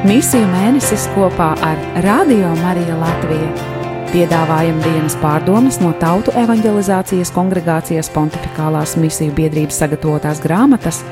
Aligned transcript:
Misiju 0.00 0.46
mēnesis 0.48 1.02
kopā 1.12 1.50
ar 1.60 1.80
Radio 2.00 2.54
Mariju 2.56 2.94
Latviju. 2.96 3.48
Piedāvājam 4.08 4.78
dienas 4.80 5.12
pārdomas 5.20 5.76
no 5.82 5.90
Tautu 6.00 6.32
evanģelizācijas 6.40 7.28
kongregācijas 7.34 8.08
pontificālās 8.14 8.94
misiju 8.96 9.34
biedrības 9.36 9.82
sagatavotās 9.82 10.40
grāmatas 10.40 11.02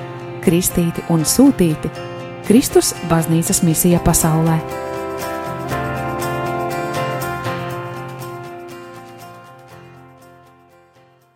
Kristīti 0.40 1.04
un 1.12 1.28
Sūtīti- 1.28 1.92
Kristus 2.48 2.94
baznīcas 3.12 3.60
misija 3.60 4.00
pasaulē. 4.00 4.56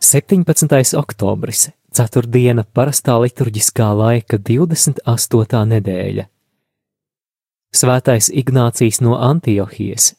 17. 0.01 0.97
oktobris, 0.97 1.69
4. 1.93 2.65
parastā 2.73 3.21
liturģiskā 3.21 3.93
laika 3.93 4.39
28. 4.41 5.67
nedēļa. 5.69 6.32
Svētais 7.73 8.27
Ignācijas 8.29 8.99
no 9.01 9.15
Antiohijas 9.17 10.11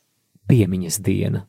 piemiņas 0.49 0.95
diena. 1.05 1.43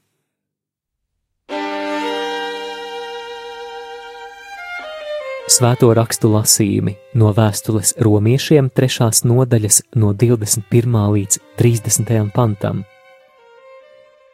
Svēto 5.48 5.88
rakstu 5.96 6.28
lasījumi 6.28 6.92
no 7.16 7.30
vēstules 7.32 7.94
romiešiem 8.04 8.68
trešās 8.76 9.22
nodaļas 9.24 9.80
no 9.96 10.12
21. 10.12 10.98
līdz 11.16 11.40
30. 11.56 12.12
pantam. 12.36 12.84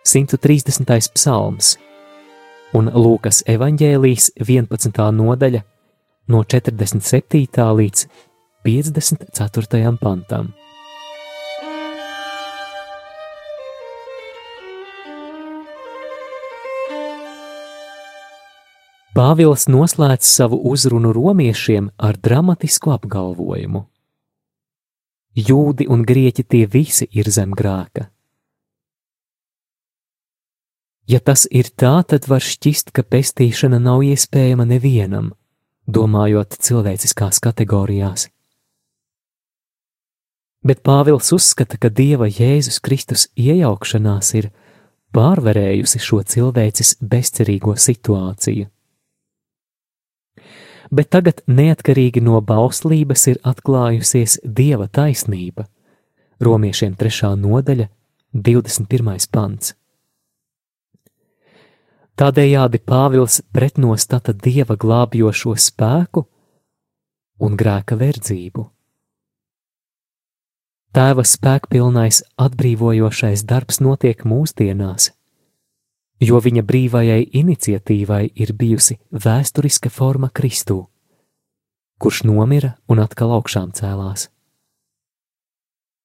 130. 0.02 1.14
psalms 1.14 1.76
un 2.74 2.90
Lūkas 2.90 3.44
evanģēlijas 3.46 4.32
11. 4.42 4.98
nodaļa 5.22 5.62
no 6.34 6.42
47. 6.42 7.70
līdz 7.82 8.08
54. 8.66 9.94
pantam. 10.02 10.50
Pāvils 19.20 19.66
noslēdz 19.68 20.24
savu 20.24 20.56
uzrunu 20.70 21.12
romiešiem 21.12 21.90
ar 21.98 22.16
dramatisku 22.16 22.94
apgalvojumu: 22.94 23.84
Jūdi 25.36 25.90
un 25.92 26.06
grieķi 26.08 26.46
tie 26.48 26.64
visi 26.64 27.10
ir 27.12 27.28
zem 27.28 27.52
grēka 27.52 28.08
Ja 31.10 31.18
tas 31.18 31.42
ir 31.50 31.72
tā, 31.74 32.04
tad 32.06 32.28
var 32.30 32.44
šķist, 32.44 32.92
ka 32.94 33.02
pestīšana 33.02 33.80
nav 33.82 34.04
iespējama 34.06 34.66
nevienam, 34.68 35.32
domājot 35.90 36.54
cilvēciskās 36.62 37.40
kategorijās. 37.42 38.28
Bet 40.62 40.84
Pāvils 40.86 41.32
uzskata, 41.34 41.80
ka 41.82 41.90
Dieva 41.90 42.28
Jēzus 42.30 42.78
Kristus 42.84 43.26
iejaukšanās 43.34 44.34
ir 44.38 44.50
pārvarējusi 45.16 45.98
šo 46.04 46.20
cilvēces 46.22 47.00
bezcerīgo 47.00 47.74
situāciju. 47.74 48.68
Bet 50.90 51.12
tagad, 51.14 51.44
neatkarīgi 51.46 52.22
no 52.22 52.40
bauslības, 52.42 53.28
ir 53.30 53.38
atklājusies 53.46 54.40
Dieva 54.42 54.88
taisnība. 54.90 55.68
Romiešiem 56.42 56.96
3. 56.98 57.36
nodaļa, 57.38 57.86
21. 58.34 59.28
pants. 59.30 59.74
Tādējādi 62.20 62.82
Pāvils 62.84 63.38
pretnostata 63.54 64.34
dieva 64.36 64.74
glābjošo 64.76 65.54
spēku 65.56 66.26
un 67.40 67.56
grēka 67.56 67.96
verdzību. 67.96 68.66
Tēva 70.90 71.22
spēkpilnais 71.22 72.24
atbrīvojošais 72.34 73.46
darbs 73.46 73.78
notiek 73.80 74.26
mūsdienās, 74.26 75.12
jo 76.20 76.40
viņa 76.40 76.62
brīvajai 76.66 77.22
iniciatīvai 77.42 78.22
ir 78.34 78.52
bijusi 78.52 78.98
vēsturiska 79.10 79.90
forma 79.90 80.30
Kristū, 80.30 80.84
kurš 82.00 82.24
nomira 82.28 82.74
un 82.88 83.02
atkal 83.04 83.34
augšām 83.38 83.72
cēlās. 83.76 84.28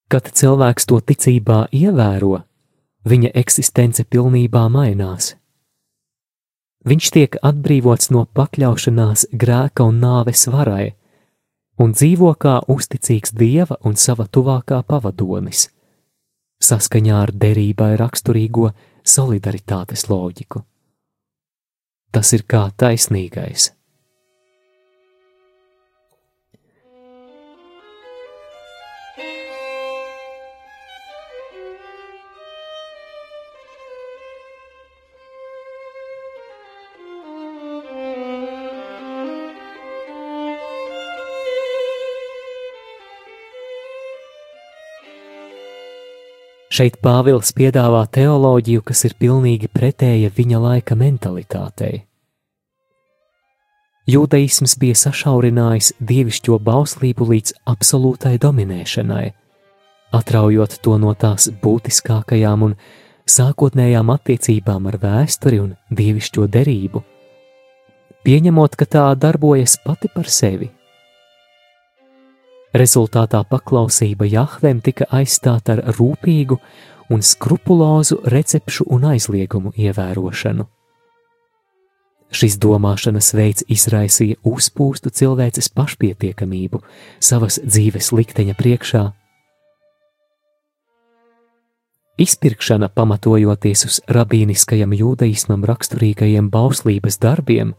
Kad 0.08 0.30
cilvēks 0.38 0.86
to 0.86 1.00
ticībā 1.02 1.66
ievēro, 1.74 2.44
viņa 3.04 3.32
eksistence 3.34 4.04
pilnībā 4.04 4.68
mainās 4.70 5.34
viņš 6.86 7.10
tiek 7.14 7.36
atbrīvots 7.42 8.12
no 8.14 8.24
pakļaušanās 8.38 9.26
grēka 9.34 9.86
un 9.90 9.98
nāves 10.02 10.46
varai, 10.52 10.94
un 11.82 11.92
dzīvo 11.96 12.32
kā 12.40 12.60
uzticīgs 12.72 13.34
dieva 13.36 13.78
un 13.84 13.98
sava 14.00 14.28
tuvākā 14.30 14.82
pavadonis, 14.86 15.68
saskaņā 16.62 17.22
ar 17.24 17.34
derībai 17.34 17.94
raksturīgo 18.00 18.70
solidaritātes 19.06 20.08
loģiku. 20.10 20.62
Tas 22.12 22.32
ir 22.32 22.46
kā 22.48 22.66
taisnīgais. 22.78 23.70
Šeit 46.76 46.98
Pāvils 47.00 47.54
piedāvā 47.56 48.02
teoloģiju, 48.12 48.82
kas 48.84 49.06
ir 49.08 49.14
pilnīgi 49.16 49.70
pretēja 49.72 50.28
viņa 50.36 50.58
laika 50.60 50.96
mentalitātei. 50.98 52.02
Jūdaisms 54.12 54.74
bija 54.82 54.98
sašaurinājis 55.00 55.94
dievišķo 56.10 56.58
bauslību 56.66 57.30
līdz 57.30 57.56
absolūtai 57.72 58.34
dominēšanai, 58.44 59.24
atraujot 60.20 60.76
to 60.84 61.00
no 61.00 61.16
tās 61.16 61.48
būtiskākajām 61.64 62.68
un 62.68 62.76
sākotnējām 63.24 64.12
attiecībām 64.18 64.92
ar 64.92 65.00
vēsturi 65.00 65.64
un 65.64 65.74
dievišķo 65.88 66.44
derību, 66.58 67.06
pieņemot, 68.28 68.76
ka 68.76 68.92
tā 68.98 69.10
darbojas 69.16 69.80
pati 69.86 70.12
par 70.12 70.28
sevi 70.28 70.75
Rezultātā 72.76 73.38
paklausība 73.48 74.26
Jahvem 74.28 74.82
tika 74.84 75.06
aizstāta 75.16 75.78
ar 75.78 75.94
rūpīgu 75.96 76.58
un 77.14 77.22
skrupulozu 77.24 78.18
recepšu 78.28 78.84
un 78.92 79.06
aizliegumu 79.14 79.72
ievērošanu. 79.80 80.66
Šis 82.36 82.58
domāšanas 82.60 83.30
veids 83.38 83.64
izraisīja 83.72 84.36
uzpūstu 84.44 85.12
cilvēces 85.14 85.70
pašpietiekamību 85.72 86.82
savas 87.22 87.60
dzīves 87.64 88.10
likteņa 88.12 88.56
priekšā. 88.58 89.04
Izpirkšana, 92.20 92.90
pamatojoties 92.92 93.86
uz 93.88 93.98
rabīniskajam 94.12 94.92
jūdaismam 94.96 95.64
raksturīgajiem 95.68 96.52
bauslības 96.52 97.20
darbiem, 97.24 97.72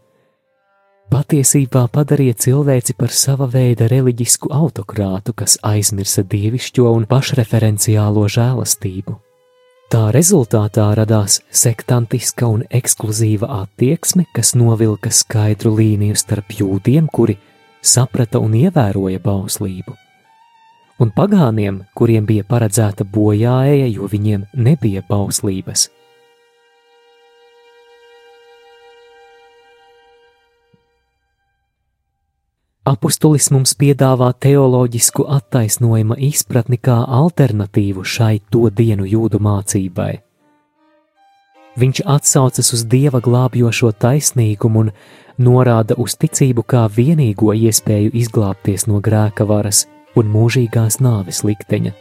patiesībā 1.12 1.86
padarīja 1.94 2.36
cilvēci 2.46 2.96
par 2.98 3.14
sava 3.14 3.48
veida 3.52 3.88
reliģisku 3.92 4.52
autokrātu, 4.54 5.34
kas 5.34 5.58
aizmirsa 5.66 6.24
dievišķo 6.24 6.90
un 6.94 7.08
pašreferenciālo 7.10 8.28
žēlastību. 8.32 9.16
Tā 9.88 10.10
rezultātā 10.12 10.90
radās 11.00 11.40
sektantiska 11.48 12.50
un 12.52 12.66
ekskluzīva 12.68 13.48
attieksme, 13.62 14.26
kas 14.36 14.52
novilka 14.60 15.14
skaidru 15.16 15.78
līniju 15.78 16.18
starp 16.20 16.52
jūdiem, 16.60 17.08
kuri 17.08 17.38
saprata 17.80 18.42
un 18.44 18.58
ievēroja 18.60 19.22
bauslību, 19.24 19.96
un 21.00 21.14
pagāniem, 21.16 21.86
kuriem 21.96 22.28
bija 22.28 22.44
paredzēta 22.50 23.08
bojāēja, 23.08 23.88
jo 23.96 24.10
viņiem 24.12 24.44
nebija 24.60 25.06
bauslības. 25.08 25.88
Apostolis 32.88 33.50
mums 33.52 33.74
piedāvā 33.76 34.30
teoloģisku 34.40 35.26
attaisnojuma 35.36 36.16
izpratni 36.24 36.78
kā 36.80 36.96
alternatīvu 37.18 38.06
šai 38.08 38.38
to 38.54 38.70
dienu 38.72 39.04
jūdu 39.04 39.42
mācībai. 39.44 40.14
Viņš 41.82 42.02
atsaucas 42.16 42.72
uz 42.78 42.86
dieva 42.88 43.20
glābjošo 43.26 43.92
taisnīgumu 44.06 44.86
un 44.86 44.94
norāda 45.50 46.00
uz 46.00 46.16
ticību 46.22 46.64
kā 46.64 46.86
vienīgo 46.88 47.52
iespēju 47.52 48.16
izglābties 48.24 48.88
no 48.88 49.04
grēka 49.04 49.44
varas 49.52 49.84
un 50.16 50.32
mūžīgās 50.32 51.02
nāves 51.04 51.44
likteņa. 51.44 51.92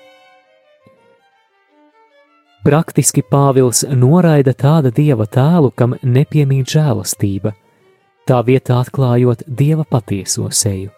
Praktiski 2.63 3.27
Pāvils 3.27 3.83
noraida 3.91 4.55
tāda 4.55 4.95
dieva 4.95 5.27
tēlu, 5.27 5.75
kam 5.75 5.99
nepiemīt 6.03 6.79
žēlastība– 6.79 7.59
tā 8.27 8.43
vietā 8.47 8.81
atklājot 8.83 9.45
dieva 9.47 9.85
patieso 9.89 10.49
seju. 10.51 10.91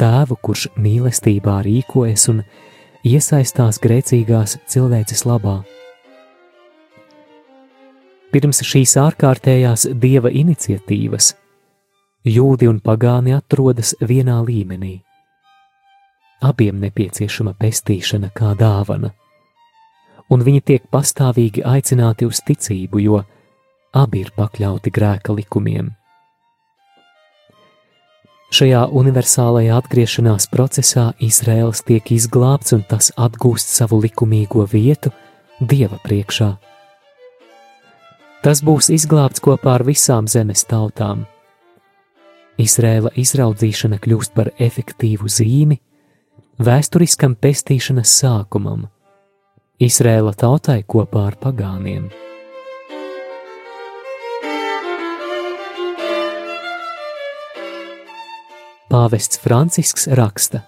Tēvu, 0.00 0.38
kurš 0.42 0.66
mīlestībā 0.80 1.60
rīkojas 1.66 2.26
un 2.32 2.40
iesaistās 3.06 3.78
grēcīgās 3.82 4.56
cilvēces 4.66 5.26
labā. 5.28 5.60
Pirms 8.32 8.62
šīs 8.64 8.96
ārkārtējās 8.96 9.90
dieva 10.00 10.32
iniciatīvas 10.32 11.34
jūdi 12.24 12.68
un 12.70 12.78
pagāni 12.80 13.34
atrodas 13.36 13.92
vienā 14.00 14.38
līmenī. 14.46 15.00
Abiem 16.42 16.80
nepieciešama 16.82 17.52
pestīšana 17.58 18.32
kā 18.34 18.54
dāvana, 18.58 19.12
un 20.32 20.42
viņi 20.42 20.62
tiek 20.70 20.88
pastāvīgi 20.90 21.62
aicināti 21.66 22.26
uz 22.26 22.40
ticību, 22.46 23.02
jo 23.04 23.20
abi 23.92 24.22
ir 24.24 24.32
pakļauti 24.36 24.92
grēka 24.92 25.34
likumiem. 25.36 25.90
Šajā 28.52 28.82
universālajā 28.92 29.78
atgriešanās 29.80 30.48
procesā 30.52 31.06
Izraels 31.24 31.80
tiek 31.88 32.10
izglābts 32.12 32.74
un 32.76 32.82
tas 32.88 33.08
atgūst 33.16 33.70
savu 33.72 34.02
likumīgo 34.02 34.66
vietu 34.68 35.12
Dieva 35.60 35.96
priekšā. 36.02 36.50
Tas 38.42 38.60
būs 38.66 38.90
izglābts 38.92 39.40
kopā 39.40 39.76
ar 39.78 39.84
visām 39.86 40.28
zemes 40.28 40.66
tautām. 40.68 41.22
Izrēla 42.60 43.14
izraudzīšana 43.16 44.00
kļūst 44.02 44.34
par 44.34 44.50
efektīvu 44.58 45.30
zīmi, 45.30 45.78
vēsturiskam 46.60 47.38
pestīšanas 47.38 48.18
sākumam, 48.20 48.84
Izrēla 49.82 50.34
tautai 50.38 50.82
kopā 50.84 51.24
ar 51.30 51.38
pagāniem. 51.40 52.10
Pāvests 58.92 59.40
Francisks 59.40 60.04
raksta: 60.20 60.62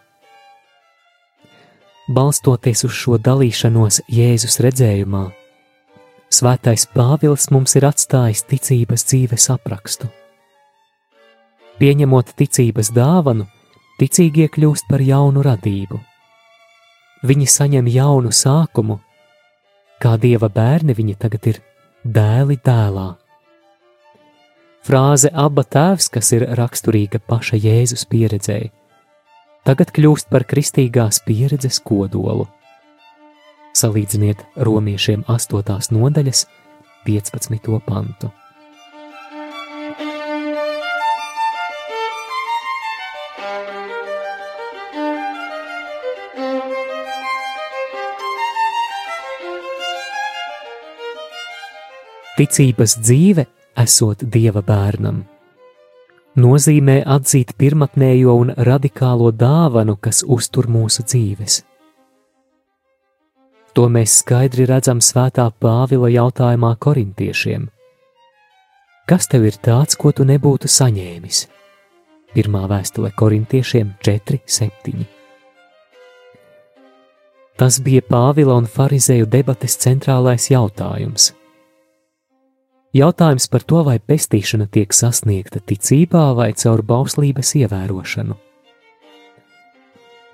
Balstoties 2.09 2.87
uz 2.89 2.93
šo 2.97 3.19
dalīšanos 3.21 4.01
Jēzus 4.09 4.63
redzējumā, 4.65 5.27
Svētais 6.35 6.83
Pāvils 6.91 7.45
mums 7.55 7.77
ir 7.79 7.85
atstājis 7.87 8.41
ticības 8.49 9.05
dzīves 9.07 9.45
aprakstu. 9.53 10.09
Pieņemot 11.79 12.33
ticības 12.39 12.91
dāvanu, 12.97 13.47
ticīgie 14.01 14.49
kļūst 14.51 14.89
par 14.89 15.05
jaunu 15.05 15.45
radību. 15.47 16.01
Viņi 17.29 17.47
saņem 17.55 17.91
jaunu 17.93 18.33
sākumu, 18.35 18.99
kā 20.03 20.17
dieva 20.25 20.51
bērni 20.51 20.97
viņi 20.97 21.15
tagad 21.23 21.47
ir 21.53 21.61
dēli 22.03 22.59
dēlā. 22.67 23.07
Frāze 24.95 25.27
abba 25.35 25.65
tēvs, 25.67 26.07
kas 26.15 26.29
ir 26.37 26.45
raksturīga 26.55 27.19
paša 27.27 27.59
Jēzus 27.59 28.05
pieredzēji, 28.07 28.69
tagad 29.67 29.91
kļūst 29.91 30.29
par 30.31 30.45
kristīgās 30.47 31.19
pieredzes 31.27 31.81
kodolu. 31.83 32.45
Salīdziniet 33.75 34.45
romiešiem 34.55 35.25
8. 35.27 35.91
nodaļas 35.97 36.45
15. 37.09 37.81
pantu. 37.89 38.31
Ticības 52.39 52.99
dzīve 53.03 53.49
esot 53.77 54.25
dieva 54.25 54.63
bērnam. 54.63 55.23
Nozīmē 56.35 57.05
atzīt 57.07 57.53
pirmotnējo 57.59 58.33
un 58.41 58.51
radikālo 58.67 59.31
dāvanu, 59.31 59.95
kas 60.01 60.25
uztur 60.27 60.67
mūsu 60.67 61.05
dzīves. 61.07 61.61
To 63.75 63.87
mēs 63.91 64.21
skaidri 64.23 64.67
redzam 64.71 65.01
Svētā 65.03 65.47
Pāvila 65.63 66.11
jautājumā 66.11 66.73
korintiešiem. 66.79 67.69
Kas 69.07 69.27
tev 69.31 69.47
ir 69.47 69.59
tāds, 69.63 69.99
ko 69.99 70.11
tu 70.15 70.27
nebūtu 70.27 70.71
saņēmis? 70.71 71.45
Pirmā 72.35 72.65
vēstule 72.71 73.13
korintiešiem 73.15 73.95
4, 74.03 74.41
7. 74.47 75.07
Tas 77.59 77.79
bija 77.79 78.03
Pāvila 78.11 78.59
un 78.59 78.67
Pharizēju 78.67 79.31
debates 79.31 79.79
centrālais 79.79 80.51
jautājums. 80.51 81.31
Jautājums 82.95 83.49
par 83.51 83.65
to, 83.67 83.83
vai 83.83 83.99
pestīšana 83.99 84.69
tiek 84.71 84.93
sasniegta 84.95 85.59
ticībā 85.59 86.29
vai 86.39 86.53
caur 86.55 86.83
bauslības 86.87 87.57
ievērošanu. 87.59 88.37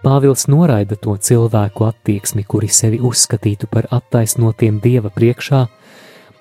Pāvils 0.01 0.47
noraida 0.49 0.97
to 0.97 1.15
cilvēku 1.17 1.87
attieksmi, 1.89 2.45
kuri 2.45 2.69
sevi 2.69 3.01
uzskatītu 3.05 3.69
par 3.69 3.89
attaisnotiem 3.93 4.81
dieva 4.81 5.09
priekšā, 5.13 5.67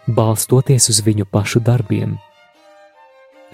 balstoties 0.08 0.90
uz 0.92 1.00
viņu 1.04 1.28
pašu 1.28 1.60
darbiem. 1.64 2.18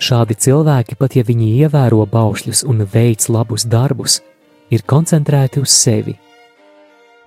Šādi 0.02 0.36
cilvēki, 0.36 0.98
pat 1.00 1.16
ja 1.16 1.24
viņi 1.26 1.52
ievēro 1.62 2.02
baušļus 2.10 2.66
un 2.70 2.82
veic 2.94 3.30
labus 3.30 3.66
darbus, 3.70 4.20
ir 4.74 4.82
koncentrēti 4.86 5.62
uz 5.62 5.70
sevi. 5.74 6.18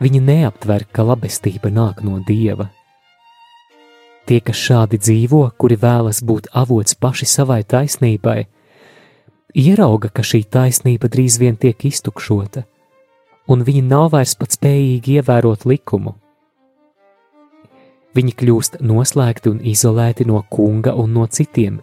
Viņi 0.03 0.21
neaptver, 0.23 0.87
ka 0.93 1.07
labestība 1.07 1.71
nāk 1.71 2.03
no 2.07 2.19
dieva. 2.27 2.69
Tie, 4.29 4.43
kas 4.45 4.61
šādi 4.61 4.99
dzīvo, 5.01 5.47
kuri 5.57 5.79
vēlas 5.81 6.19
būt 6.21 6.51
avots 6.53 6.99
paši 7.01 7.25
savai 7.25 7.63
taisnībai, 7.65 8.43
ierauga, 9.57 10.11
ka 10.13 10.21
šī 10.21 10.43
taisnība 10.53 11.09
drīz 11.09 11.39
vien 11.41 11.57
tiek 11.57 11.87
iztukšota, 11.89 12.67
un 13.49 13.65
viņi 13.65 13.87
nav 13.89 14.11
vairs 14.13 14.37
pat 14.37 14.53
spējīgi 14.59 15.17
ievērot 15.23 15.65
likumu. 15.65 16.13
Viņi 18.19 18.37
kļūst 18.37 18.79
noslēgti 18.85 19.55
un 19.55 19.65
izolēti 19.65 20.29
no 20.29 20.43
kunga 20.53 20.93
un 20.93 21.17
no 21.17 21.25
citiem. 21.25 21.81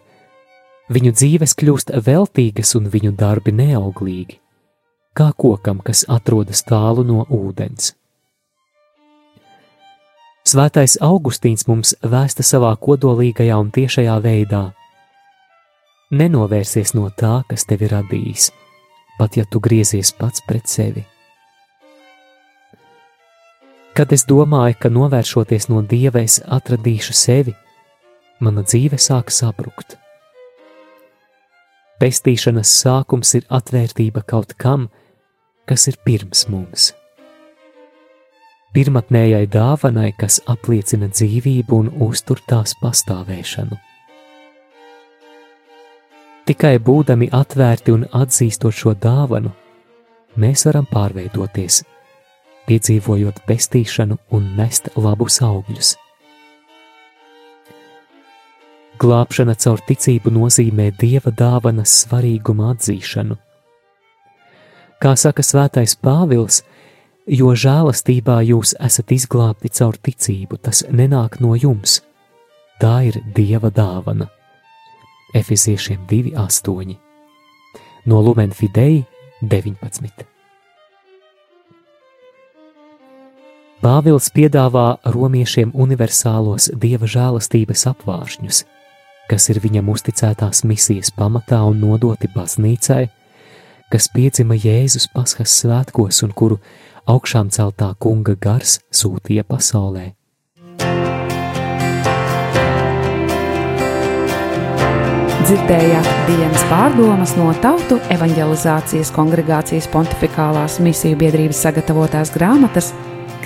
Viņu 0.94 1.18
dzīves 1.18 1.58
kļūst 1.58 1.96
veltīgas 2.06 2.78
un 2.78 2.94
viņu 2.94 3.16
darbi 3.18 3.58
neauglīgi, 3.58 4.38
kā 5.18 5.32
kokam, 5.34 5.82
kas 5.82 6.06
atrodas 6.06 6.62
tālu 6.62 7.02
no 7.08 7.26
ūdens. 7.26 7.96
Svētais 10.56 10.94
Augustīns 11.04 11.66
mums 11.68 11.90
vēsta 12.00 12.44
savā 12.48 12.70
kodolīgajā 12.80 13.58
un 13.60 13.74
tiešajā 13.76 14.14
veidā: 14.24 14.62
Nenovērsies 16.16 16.94
no 16.96 17.10
tā, 17.12 17.42
kas 17.50 17.68
tevi 17.68 17.90
radījis, 17.92 18.46
pat 19.18 19.36
ja 19.36 19.44
tu 19.52 19.60
griezies 19.60 20.14
pats 20.16 20.46
pret 20.48 20.72
sevi. 20.72 21.04
Kad 24.00 24.16
es 24.16 24.24
domāju, 24.32 24.80
ka 24.80 24.96
novēršoties 24.96 25.68
no 25.76 25.84
dieva, 25.84 26.24
es 26.24 26.40
atradīšu 26.40 27.20
sevi, 27.26 27.60
mana 28.40 28.64
dzīve 28.64 28.96
sāk 28.96 29.36
sabrukt. 29.36 30.00
Pestīšanas 32.00 32.78
sākums 32.80 33.36
ir 33.36 33.50
atvērtība 33.52 34.24
kaut 34.24 34.56
kam, 34.56 34.88
kas 35.68 35.92
ir 35.92 36.00
pirms 36.08 36.48
mums 36.48 36.94
pirmotnējai 38.76 39.48
dāvanai, 39.48 40.12
kas 40.20 40.42
apliecina 40.52 41.08
dzīvību 41.08 41.78
un 41.80 41.92
uztur 42.10 42.42
tās 42.50 42.76
pastāvēšanu. 42.82 43.78
Tikai 46.46 46.76
būdami 46.78 47.32
atvērti 47.34 47.94
un 47.96 48.04
atzīstot 48.14 48.76
šo 48.76 48.94
dāvanu, 49.02 49.54
mēs 50.38 50.68
varam 50.68 50.86
pārveidoties, 50.92 51.80
piedzīvojot 52.68 53.40
pestīšanu 53.48 54.20
un 54.36 54.52
nest 54.60 54.92
labus 55.00 55.40
augļus. 55.42 55.96
Glābšana 59.00 59.56
caur 59.60 59.82
ticību 59.88 60.32
nozīmē 60.36 60.92
dieva 61.00 61.32
dāvanas 61.32 61.96
svarīguma 62.04 62.70
atzīšanu. 62.76 63.36
Kā 65.02 65.12
saka 65.20 65.44
Svētais 65.44 65.98
Pāvils, 66.00 66.62
jo 67.26 67.54
žēlastībā 67.58 68.40
jūs 68.46 68.76
esat 68.80 69.12
izglābti 69.16 69.72
caur 69.74 69.98
ticību, 69.98 70.60
tas 70.62 70.84
nenāk 70.90 71.40
no 71.42 71.56
jums. 71.58 72.02
Tā 72.82 73.00
ir 73.10 73.22
Dieva 73.36 73.72
dāvana. 73.72 74.30
Efeziešiem 75.36 76.06
2,8 76.08 76.96
no 78.06 78.22
Lumen 78.22 78.52
Fidei 78.52 79.04
19. 79.42 80.26
Pāvils 83.82 84.30
piedāvā 84.34 84.86
romiešiem 85.14 85.74
universālos 85.74 86.70
dieva 86.74 87.06
žēlastības 87.10 87.84
apvāršņus, 87.92 88.62
kas 89.30 89.50
ir 89.52 89.60
viņam 89.62 89.92
uzticētās 89.94 90.64
misijas 90.66 91.12
pamatā 91.14 91.60
un 91.68 91.84
nodoti 91.84 92.30
baznīcai, 92.34 93.04
kas 93.92 94.08
piedzima 94.14 94.58
Jēzus 94.58 95.10
Paskas 95.14 95.54
svētkos 95.60 96.24
un 96.26 96.34
kuru 96.34 96.62
augšām 97.06 97.50
celtā 97.54 97.94
kunga 98.00 98.36
gars 98.36 98.80
sūtīja 98.94 99.46
pasaulē. 99.48 100.14
Dzirdējāt 105.46 106.08
dienas 106.26 106.64
pārdomas 106.72 107.36
no 107.38 107.52
Tautu 107.62 108.00
evanģelizācijas 108.10 109.12
kongregācijas 109.14 109.86
pontificālās 109.94 110.80
misiju 110.82 111.20
biedrības 111.22 111.62
sagatavotās 111.68 112.34
grāmatas 112.34 112.90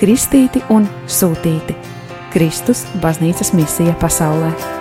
Kristīti 0.00 0.64
un 0.72 0.88
Sūtīti- 1.04 1.76
Kristus 2.32 2.86
baznīcas 3.04 3.52
misija 3.52 3.92
pasaulē. 4.00 4.79